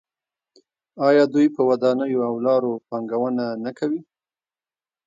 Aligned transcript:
آیا 1.07 1.23
دوی 1.33 1.47
په 1.55 1.61
ودانیو 1.69 2.19
او 2.29 2.35
لارو 2.45 2.73
پانګونه 2.87 3.45
نه 3.63 3.71
کوي؟ 3.77 4.01